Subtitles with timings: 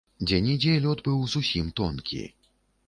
[0.27, 2.23] Дзе-нідзе лёд быў зусім тонкі.